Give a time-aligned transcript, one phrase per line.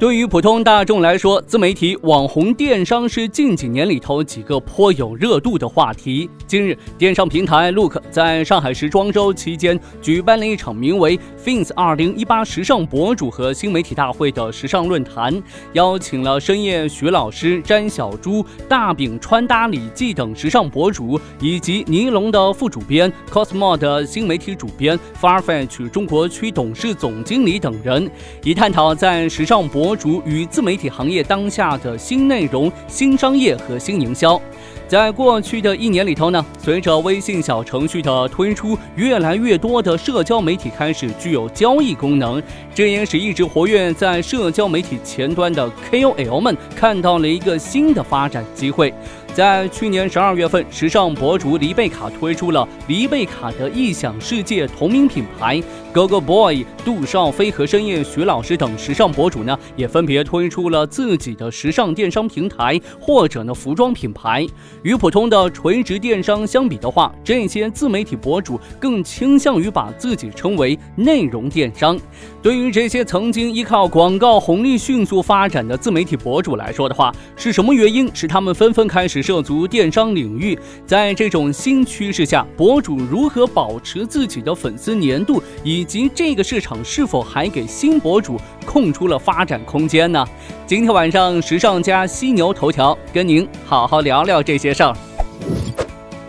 [0.00, 6.30] 对于普通大众来说，自媒体、网红、电商是近几年里头几个颇有热度的话题。
[6.46, 15.38] 近日，电商平台 Look 在上海时装周期间举办了一场名为 “Fins 2018时尚博主和新媒体大会”的时尚论坛，
[15.74, 28.10] 邀请了深夜徐老师、詹小猪、大饼穿搭李记等时尚博主，以及尼龙的副主编、Cosmo 的新媒体主编、Farfetch 中国区董事总经理等人，
[28.42, 29.89] 以探讨在时尚博。
[29.90, 34.40] 博主与自媒体行业当下的新内容、新商业和新营销，
[34.86, 42.40] 在过去的一年里头呢，随着微信小程序的推出，越来越多的社交媒体开始具有交易功能，
[42.72, 48.94] 这也使一直活跃在社交媒体前端的 KOL 们看到了一个新的发展机会。
[49.34, 55.62] 在去年十二月份，时尚博主黎贝卡推出了黎贝卡的异想世界同名品牌。
[55.92, 64.46] Gogo Boy、杜少飞和深夜徐老师等时尚博主呢，也分别推出了自己的时尚电商平台或者呢服装品牌。
[64.82, 71.98] 与普通的垂直电商相比的话，这些自媒体博主更倾向于把自己称为内容电商。
[72.40, 80.58] 对于这些曾经依靠广告红利迅速发展的自媒体博主来说的话，是什么原因使他们纷纷开始涉足电商领域？
[80.86, 85.42] 在这种新趋势下，博主如何保持自己的粉丝粘度？
[85.62, 90.24] 以及这个市场是否还给新博主空出了发展空间呢？
[90.66, 94.96] 今天晚上时尚家犀牛头条跟您好好聊聊这些事儿。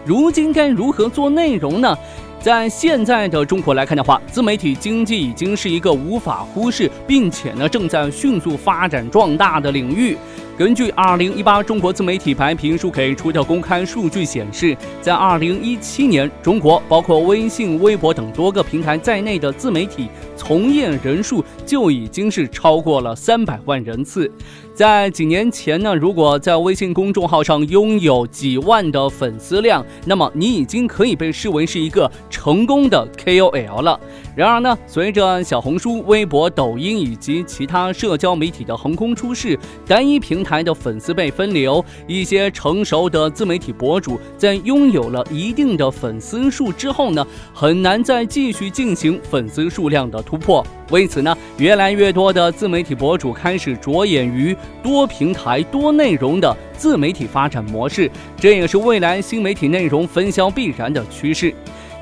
[0.04, 1.96] 如今该如何做内容呢？
[2.42, 10.18] 在现在的中国来看的话，自媒体经济已经是一个无法忽视，并且呢正在迅速发展壮大的领域。
[10.58, 24.30] 根据二零一八中国自媒体白皮书给出的公开数据显示，在二零一七年，中国包括微信、微博等多个平台在内的自媒体从业人数就已经是超过了三百万人次。
[24.82, 34.00] 在几年前呢，如果在微信公众号上拥有几万的粉丝量，那么你已经可以被视为是一个成功的 KOL 了。
[34.36, 39.56] 然而呢，随着小红书、微博、抖音以及其他社交媒体的横空出世，
[39.86, 50.66] 单一平台的粉丝被分流，一些成熟的自媒体博主在拥有了一定的粉丝数之后呢，很难再继续进行粉丝数量的突破。
[50.90, 61.54] 为此呢，越来越多的自媒体博主开始着眼于多平台、多内容的自媒体发展模式，这也是未来新媒体内容分销必然的趋势。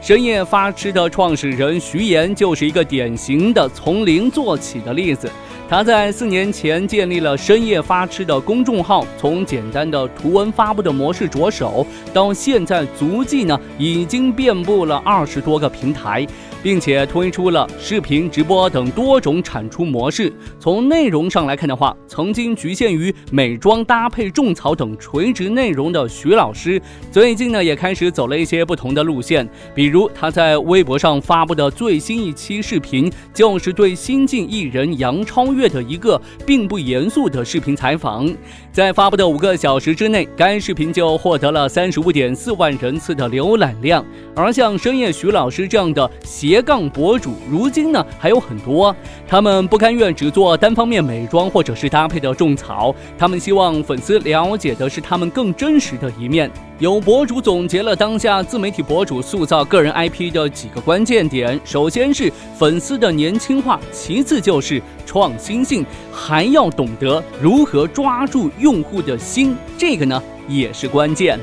[0.02, 5.30] 深夜发吃的创始人徐岩就是一个典型的从零做起的例子。
[5.70, 16.26] 他在四年前建立了深夜发吃的公众号，从简单的图文发布的模式着手，到现在足迹呢已经遍布了二十多个平台。
[16.62, 20.32] 并且推出了视频直播等多种产出模式。
[20.60, 26.82] 从内容上来看的话，曾经局限于美妆搭配、种草等垂直内容的徐老师，
[27.12, 29.48] 最近呢也开始走了一些不同的路线。
[29.74, 38.32] 比如他在微博上发布的最新一期视频，就是对新晋艺人杨超越的一个并不严肃的视频采访。
[38.72, 44.06] 在发布的五个小时之内，该视频就获得了三十五点四万人次的浏览量。
[44.36, 48.96] 而像深夜徐老师这样的斜杠博主，如今呢还有很多。
[49.28, 56.50] 他们不甘愿只做单方面美妆或者是搭配的种草，他们希望粉丝了解的是他们更真实的一面。
[56.80, 71.38] 有博主总结了当下自媒体博主塑造个人 IP 的几个关键点：首先是粉丝的年轻化，其次就是创新性，还要懂得如何抓住用户的心，这个呢也是关键。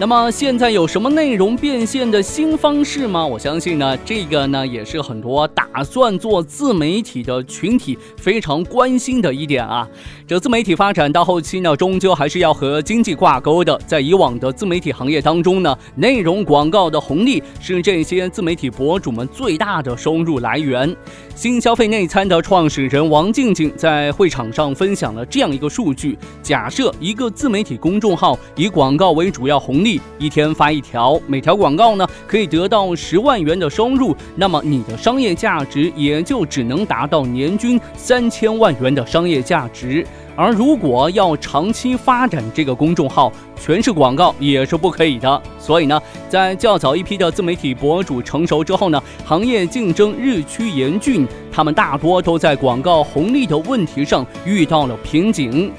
[0.00, 3.26] 那么现在有什么内容变现的新方式吗？
[3.26, 9.86] 我相信呢，这个呢也是很多打算做自媒体的群体非常关心的一点啊。
[10.26, 13.78] 这自媒体发展到后期呢，终究还是要和经济挂钩的。
[13.86, 20.96] 在以往的自媒体行业当中呢，内容广告的红利是这些自媒体博主们最大的收入来源。
[21.34, 29.89] 新消费内参的创始人王静静在会场上分享了这样一个数据：假设一个自媒体公众号以广告为主要红利。
[30.18, 40.06] 一天发一条，每条广告呢可以得到十万元的收入，那么你的商业价值也就只能达到年均三千万元的商业价值。
[40.36, 45.42] 而如果要长期发展这个公众号，全是广告也是不可以的。
[45.58, 55.70] 所以呢，在较早一批的自媒体博主成熟之后呢，行业竞争日趋严峻，他们大多都在广告红利的问题上遇到了瓶颈。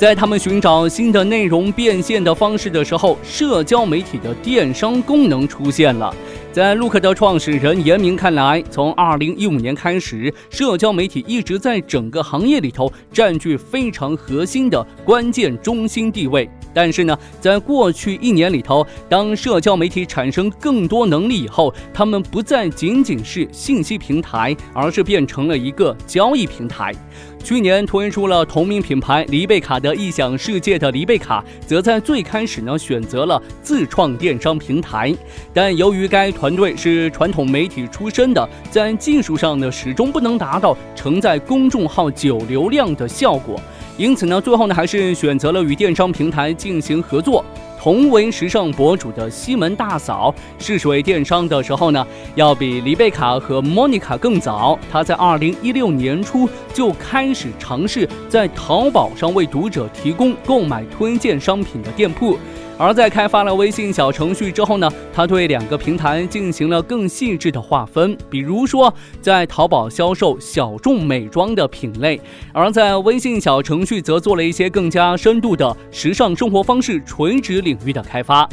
[0.00, 6.16] 在他们寻找新的内容变现的方式的时候，社交媒体的电商功能出现了。
[6.50, 16.48] 在 Look 的创始人严明看来，从2015年开始，社交媒体一直在整个行业里头占据非常核心的关键中心地位。
[16.72, 26.92] 但是呢，在过去一年里头，当社交媒体产生更多能力以后，他们不再仅仅是信息平台，而是变成了一个交易平台。
[27.42, 35.14] 去年推出了同名品牌黎贝卡的异想世界的黎贝卡，则在最开始呢选择了自创电商平台，
[35.54, 43.58] 但由于该团队是传统媒体出身的，在技术上呢始终不能达到承载公众号九流量的效果。
[44.00, 47.44] 因此呢，最后呢还是选择了与电商平台进行合作。
[47.78, 54.78] 同为时尚博主的西门大嫂试水电商的时候呢，要比丽贝卡和莫妮卡更早。
[54.90, 62.38] 她在二零一六年初就开始尝试在淘宝上为读者提供购买推荐商品的店铺。
[62.80, 72.18] 而在开发了微信小程序之后呢，他对两个平台进行了更细致的划分，比如说在淘宝销售小众美妆的品类，
[72.54, 78.48] 而在微信小程序则做了一些更加深度的时尚生活方式垂直领域的开发。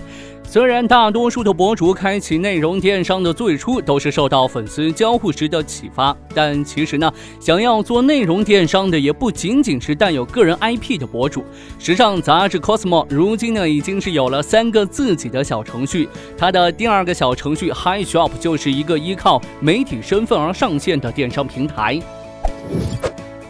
[0.50, 11.44] 虽然大多数的博主开启内容电商的最初都是受到粉丝交互时的启发，但其实呢，想要做内容电商的也不仅仅是带有个人 IP 的博主。
[11.78, 16.08] 时尚杂志 Cosmo 如今呢，已经是有了三个自己的小程序，
[16.38, 22.00] 它的第二个小程序 Hi Shop 就是一个依靠媒体身份而上线的电商平台。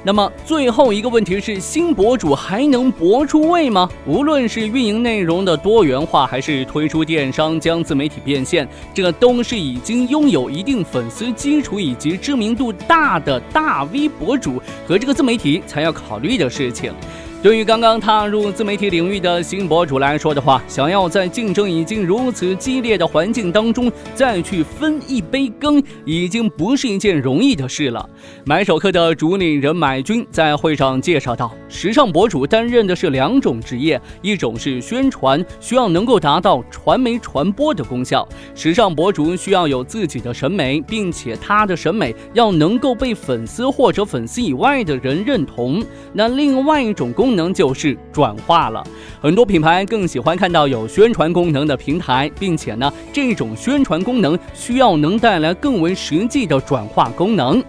[0.07, 3.89] 那么最后一个问题是，新博主还能博出位吗？
[4.05, 16.93] 无论是运营内容的多元化，还是推出电商将自媒体变现，这都是已经拥有一定粉丝基础以及知名度大的大 V 博主和这个自媒体才要考虑的事情。
[17.43, 28.09] 对于刚刚踏入自媒体领域的新博主来说的话，想要在竞争已经如此激烈的环境当中再去分一杯羹，已经不是一件容易的事了。
[28.43, 38.27] 买手课的主理人买军在会上介绍到，时尚博主担任的是两种职业，一种是宣传，需要能够达到传媒传播的功效。
[38.55, 45.85] 时尚博主需要有自己的审美，并且他的审美要能够被粉丝或者粉丝以外的人认同。
[46.11, 47.27] 那另外一种功。
[47.27, 48.83] 功能就是转化了，
[49.21, 57.63] 很多品牌更喜欢看到有宣传功能的平台，并且呢，这种宣传功能需要能带来更为实际的转化功能。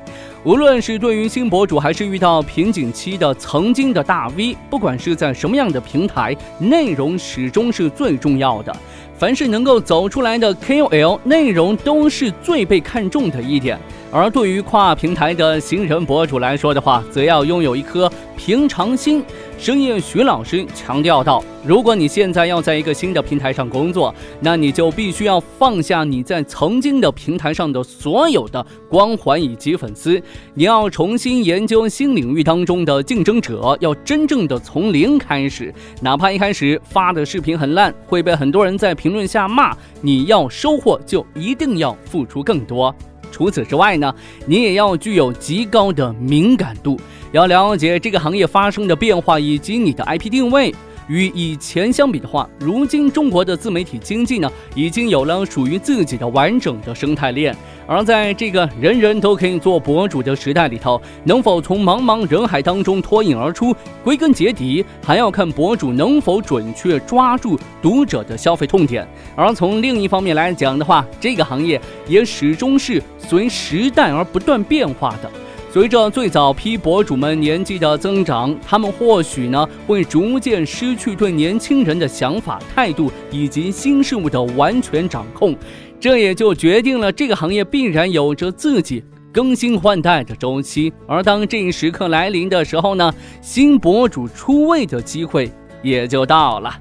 [0.44, 8.74] 无论是对于新博主，还是遇到瓶颈期的曾经的大 V，不管是在什么样的平台，内容始终是最重要的。
[9.18, 13.76] 凡是能够走出来的 KOL，内容都是最被看重的一点。
[14.12, 19.22] 而对于跨平台的新人博主来说的话，则要拥有一颗平常心。
[19.58, 30.22] 深夜徐老师强调道：“如果你现在要在一个新的平台上工作，那你就必须要放下你在曾经的平台上的所有的光环以及粉丝，
[30.54, 35.74] 你要重新研究新领域当中的竞争者，要真正的从零开始。
[36.00, 42.94] 哪怕一开始发的视频很烂，会被很多人在评论下骂，你要收获就一定要付出更多。
[43.30, 44.14] 除此之外呢，
[44.46, 46.96] 你也要具有极高的敏感度。”
[47.32, 50.74] 要了解这个行业发生的变化以及你的 IP 定位。
[51.08, 57.56] 与以前相比的话，如今中国的自媒体经济呢，已经有了属于自己的完整的生态链。
[57.86, 69.08] 而在这个人人都可以做博主的时代里头，能否从茫茫人海当中脱颖而出，归根结底还要看博主能否准确抓住读者的消费痛点。
[69.34, 75.30] 而从另一方面来讲的话，这个行业也始终是随时代而不断变化的。
[75.78, 85.56] 随着最早批博主们年纪的增长，他们或许呢会逐渐失去对年轻人的想法、态度以及新事物的完全掌控，
[86.00, 90.92] 这也就决定了这个行业必然有着自己更新换代的周期。
[91.06, 95.48] 而当这一时刻来临的时候呢，新博主出位的机会
[95.80, 96.76] 也就到了。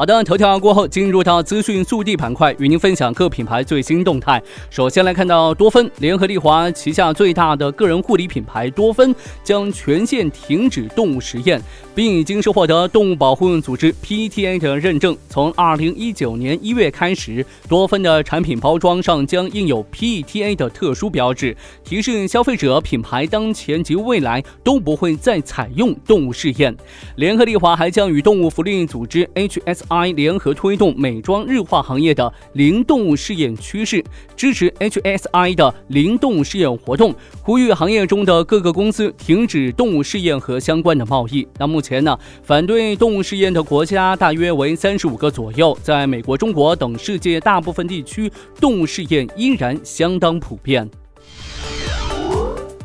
[0.00, 4.42] 好的，头条过后进入到资讯速递板块，与您分享各品牌最新动态。
[4.70, 9.14] 首先来看到多芬联合利华旗下最大的个人护理品牌多芬
[9.44, 11.60] 将全线停止动物实验，
[12.00, 15.14] 并已经是获得动物保护组织 PETA 的认证。
[15.28, 21.54] 从二零一九年一月开始，多芬的产品包装上将印有 PETA 的特殊标志，
[21.84, 26.74] 提示消费者品牌当前及未来都不会再采用动物试验。
[27.16, 29.82] 联合利华还将与动物福利组织 HS。
[29.88, 34.02] I 联合推动美妆日化行业的零动物试验趋势，
[34.34, 41.46] 支持 HSI 的零动物试验活动，呼吁行业中的各个公司停止动物试验和相关的贸易。
[41.58, 48.30] 那目前呢，反对动物试验的国家大约为三十五个左右，在美国、中国等世界大部分地区，
[48.60, 50.86] 动物试验依然相当普遍。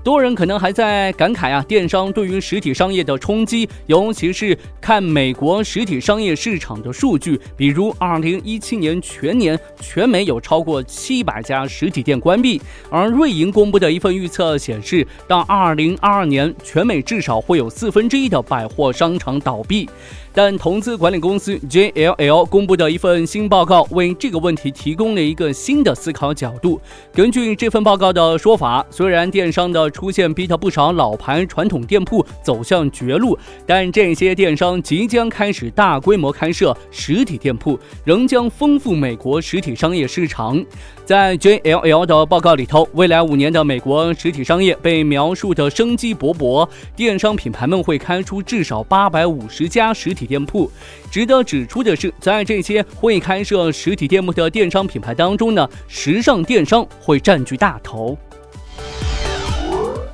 [0.05, 19.89] 多人可能还在感慨啊，电商对于实体商业的冲击，尤其是看美国实体商业市场的数据，比如二零一七年全年全美有超过七百家实体店关闭，而瑞银公布的一份预测显示，到二零二二年，全美至少会有四分之一的百货商场倒闭。
[20.35, 26.79] 但投资管理公司 JLL 公布的一份新报告为这个问题提供了一个新的思考角度。
[27.13, 40.61] 根据这份报告的说法，虽然电商的出现逼得不少老牌传统店铺走向绝路，但这些电商即将开始大规模开设实体店铺，仍将丰富美国实体商业市场。
[41.05, 50.24] 在 JLL 的报告里头，未来五年的美国实体商业被描述的生机勃勃，电商品牌们会开出至少八百五十家实体。
[50.25, 50.71] 店铺，
[51.11, 58.17] 值得指出的是，在这些会开设实体店铺的电商品牌当中呢，时尚电商会占据大头。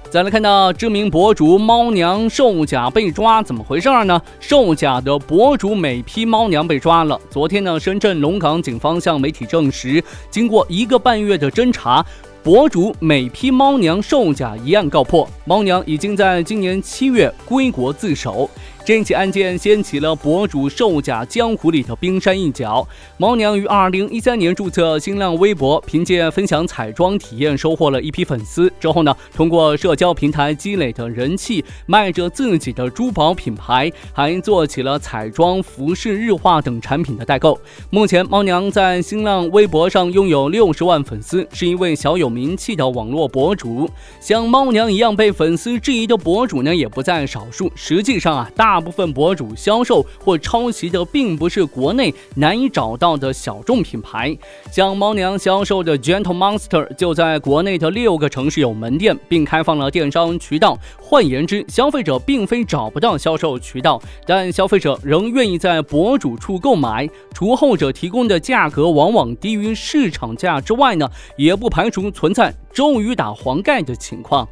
[0.09, 4.21] 再来看到知名博主猫娘售假被抓，怎么回事呢？
[4.41, 7.17] 售假的博主美批猫娘被抓了。
[7.29, 12.05] 昨天呢，深圳龙岗警方向媒体证实，经过一个半月的侦查。
[12.43, 18.49] 博主美批猫娘售假一案告破，猫娘已经在今年七月归国自首。
[18.83, 22.85] 这起案件掀起了博主售假江湖里的冰山一角。
[23.17, 28.73] 猫娘于二零一三年注册新浪微博，凭借分享彩妆体验收获了一批粉丝。
[28.79, 37.59] 之后呢，通过社交平台积累的人气，卖着自己的珠宝品牌，还做起了彩妆、服饰、日化等产品的代购。
[37.91, 42.31] 目前，猫娘在新浪微博上拥有六十万粉丝，是一位小有。
[42.31, 47.69] 名气的网络博主，像猫娘一样被粉丝质疑的博主呢，也不在少数。
[47.75, 54.33] 实际上啊，大大部分博主销售或抄袭的并不是国内难以找到的小众品牌，
[54.71, 60.77] 像猫娘销售的 Gentle Monster 就在国内的六个城市有门店，并开放了电商渠道。
[60.97, 67.09] 换言之，消费者并非找不到销售渠道，但消费者仍愿意在博主处购买。
[67.33, 72.09] 除后者提供的价格往往低于市场价之外呢，也不排除。
[72.11, 74.47] 存在周瑜打黄盖的情况。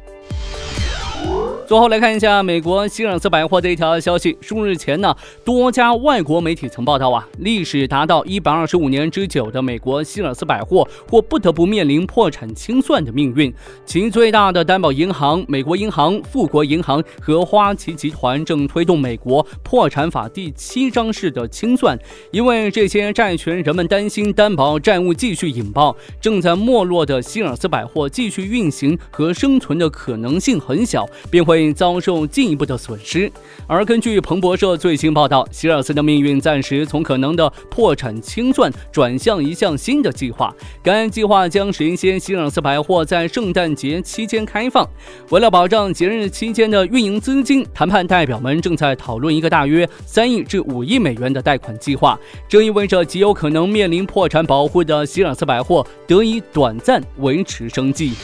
[1.70, 4.36] 最后来看一下美国希尔斯百货的一条消息。
[4.40, 13.54] 数日前呢，多家外国媒体曾报道啊，历史达到一百二十五年之久的美国希尔斯百货或不得不面临破产清算的命运。
[13.86, 21.96] 其最大的担保银行美国银行、富国银行和花旗集团正推动美国破产法第七章式的清算，
[22.32, 31.59] 因为这些债权人们担心担保债务继续引爆，正在没落的希尔斯百货继续运行和生存的可能性很小，便会。
[31.60, 33.30] 并遭受进一步的损失。
[33.66, 40.54] 而根据彭博社最新报道，希尔斯的命运暂时从可能的破产清算转向一项新的计划。
[40.82, 44.88] 该计划将使一些希尔斯百货在圣诞节期间开放。
[45.28, 52.18] 为了保障节日期间的运营资金，谈判代表们正在讨论一个大约三亿至五亿美元的贷款计划。
[52.48, 58.14] 这意味着极有可能面临破产保护的希尔斯百货得以短暂维持生计。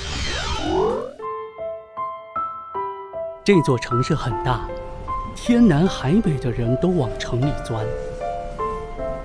[3.47, 4.67] 这座城市很大，
[5.37, 7.87] 天南海北的人都往城里钻。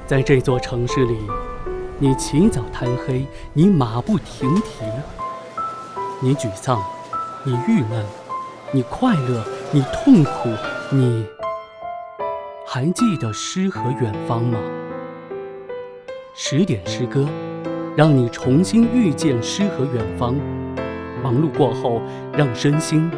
[0.06, 1.18] 在这座城市里，
[1.98, 4.86] 你起早贪黑，你马不停蹄，
[6.20, 6.80] 你沮丧，
[7.44, 8.06] 你郁闷，
[8.72, 10.50] 你快乐，你痛苦，
[10.92, 11.26] 你
[12.68, 14.60] 还记得诗和远方吗？
[16.36, 17.28] 十点诗歌，
[17.98, 20.36] 让你重新遇见诗和远方。
[21.24, 22.00] 忙碌过后，
[22.38, 23.12] 让身心。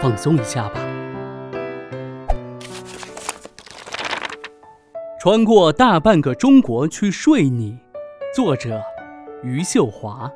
[0.00, 0.80] 放松一下吧。
[5.20, 7.78] 穿过大半个中国去睡你，
[8.34, 8.80] 作者
[9.42, 10.30] 余秀华。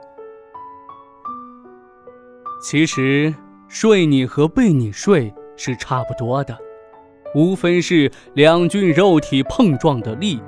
[2.62, 3.35] 其实
[3.66, 6.59] 睡你和被你睡是差不多的，
[7.35, 10.42] 无非是两具肉体碰撞的力，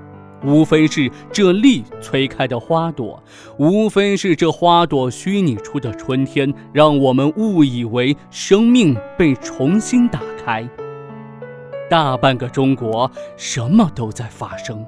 [0.45, 3.23] 无非是这力催开的花朵，
[3.59, 10.69] 无非是这花朵虚拟出的春天，让我们误以为生命被重新打开。
[11.89, 14.85] 大半个中国，什么都在发生。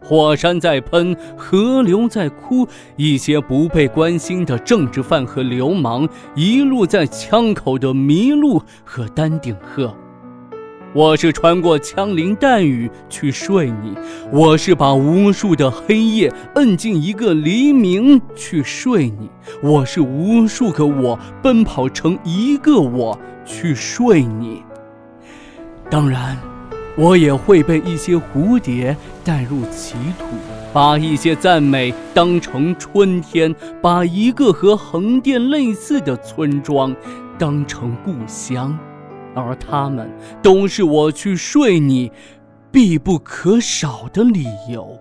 [0.00, 2.66] 火山在喷，河流在哭，
[2.96, 9.92] 一些不被关心的政治犯和流氓，一路在枪口的麋鹿和丹顶鹤。
[10.94, 13.94] 我是穿过枪林弹雨去睡你，
[14.32, 19.30] 我是把无数的黑夜摁进一个黎明去睡你，
[19.62, 24.62] 我是无数个我奔跑成一个我去睡你。
[25.90, 26.36] 当然。
[26.96, 30.26] 我也会被一些蝴蝶带入歧途，
[30.72, 36.92] 把一些赞美当成春天，把一个和横店类似的村庄
[37.38, 38.76] 当成故乡，
[39.34, 40.10] 而他们
[40.42, 42.10] 都是我去睡你
[42.70, 44.98] 必不可少的理由。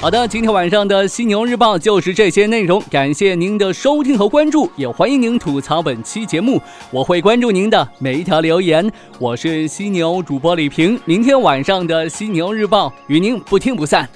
[0.00, 6.62] 好的，今天晚上的犀牛日报就是这些内容，感谢您的收听和关注，也欢迎您吐槽本期节目，
[6.92, 8.88] 我会关注您的每一条留言。
[9.18, 14.08] 我是犀牛主播李平，明天晚上的犀牛日报与您不听不散。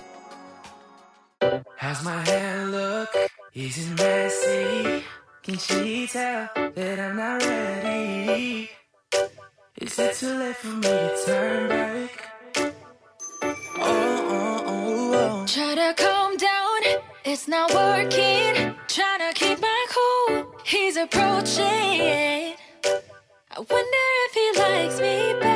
[1.77, 3.09] How's my hair look?
[3.53, 5.05] Is it messy?
[5.43, 8.71] Can she tell that I'm not ready?
[9.81, 12.29] Is it too late for me to turn back?
[12.55, 15.47] Oh, oh, oh, oh.
[15.49, 16.81] Try to calm down,
[17.25, 18.77] it's not working.
[18.87, 22.55] Trying to keep my cool, he's approaching.
[23.51, 25.52] I wonder if he likes me.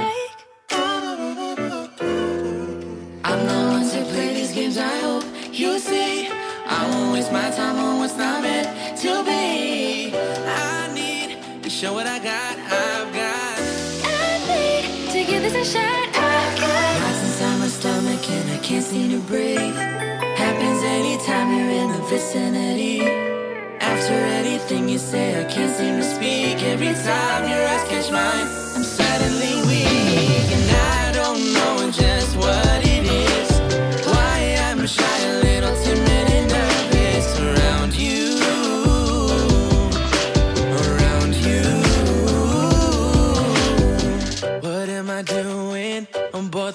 [7.57, 10.13] Time on what's not meant to be.
[10.15, 13.57] I need to show what I got, I've got.
[14.05, 17.25] I need to give this a shot I've got.
[17.25, 19.77] inside my stomach and I can't seem to breathe.
[20.45, 23.01] Happens anytime you're in the vicinity.
[23.81, 26.63] After anything you say, I can't seem to speak.
[26.63, 28.47] Every time your eyes catch mine,
[28.77, 32.86] I'm suddenly weak, and I don't know just what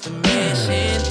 [0.02, 1.11] The mission.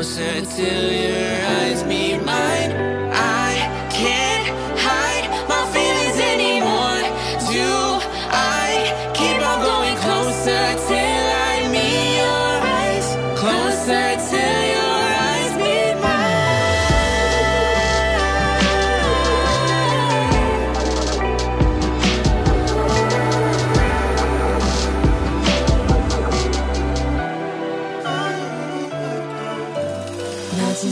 [0.00, 2.59] Closer till your eyes meet mine.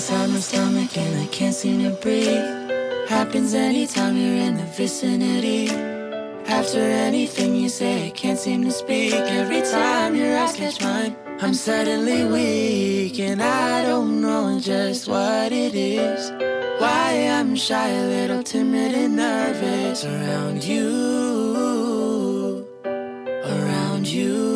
[0.09, 2.43] Inside my stomach and I can't seem to breathe.
[3.11, 5.69] Happens anytime you're in the vicinity.
[6.47, 9.13] After anything you say, can't seem to speak.
[9.13, 15.53] Every time your eyes catch mine, I'm suddenly weak, and I don't know just what
[15.53, 16.31] it is.
[16.81, 22.67] Why I'm shy, a little timid and nervous around you,
[23.45, 24.48] around you.